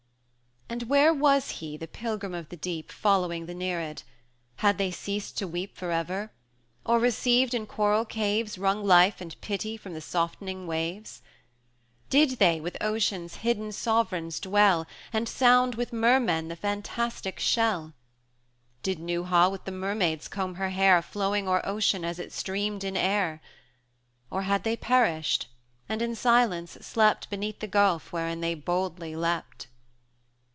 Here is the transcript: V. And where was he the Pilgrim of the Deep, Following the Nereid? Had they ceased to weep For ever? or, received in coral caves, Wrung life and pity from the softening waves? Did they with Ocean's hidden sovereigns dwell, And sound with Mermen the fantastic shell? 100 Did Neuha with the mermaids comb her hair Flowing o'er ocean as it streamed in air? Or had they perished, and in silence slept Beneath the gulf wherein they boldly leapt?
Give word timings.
V. 0.63 0.73
And 0.75 0.83
where 0.83 1.13
was 1.13 1.49
he 1.49 1.75
the 1.75 1.85
Pilgrim 1.85 2.33
of 2.33 2.47
the 2.47 2.55
Deep, 2.55 2.93
Following 2.93 3.45
the 3.45 3.53
Nereid? 3.53 4.03
Had 4.55 4.77
they 4.77 4.89
ceased 4.89 5.37
to 5.39 5.45
weep 5.45 5.75
For 5.75 5.91
ever? 5.91 6.31
or, 6.85 6.97
received 6.97 7.53
in 7.53 7.67
coral 7.67 8.05
caves, 8.05 8.57
Wrung 8.57 8.81
life 8.81 9.19
and 9.19 9.35
pity 9.41 9.75
from 9.75 9.93
the 9.93 9.99
softening 9.99 10.67
waves? 10.67 11.21
Did 12.09 12.39
they 12.39 12.61
with 12.61 12.77
Ocean's 12.81 13.35
hidden 13.43 13.73
sovereigns 13.73 14.39
dwell, 14.39 14.87
And 15.11 15.27
sound 15.27 15.75
with 15.75 15.91
Mermen 15.91 16.47
the 16.47 16.55
fantastic 16.55 17.37
shell? 17.37 17.81
100 17.81 17.93
Did 18.83 18.99
Neuha 18.99 19.49
with 19.49 19.65
the 19.65 19.73
mermaids 19.73 20.29
comb 20.29 20.55
her 20.55 20.69
hair 20.69 21.01
Flowing 21.01 21.49
o'er 21.49 21.61
ocean 21.65 22.05
as 22.05 22.17
it 22.17 22.31
streamed 22.31 22.85
in 22.85 22.95
air? 22.95 23.41
Or 24.29 24.43
had 24.43 24.63
they 24.63 24.77
perished, 24.77 25.49
and 25.89 26.01
in 26.01 26.15
silence 26.15 26.77
slept 26.79 27.29
Beneath 27.29 27.59
the 27.59 27.67
gulf 27.67 28.13
wherein 28.13 28.39
they 28.39 28.55
boldly 28.55 29.17
leapt? 29.17 29.67